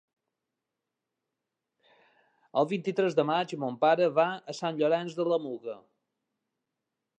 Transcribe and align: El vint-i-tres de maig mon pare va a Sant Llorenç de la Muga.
El 2.61 2.69
vint-i-tres 2.71 3.19
de 3.19 3.27
maig 3.31 3.55
mon 3.65 3.77
pare 3.87 4.09
va 4.21 4.27
a 4.55 4.59
Sant 4.63 4.81
Llorenç 4.83 5.21
de 5.21 5.29
la 5.35 5.41
Muga. 5.47 5.77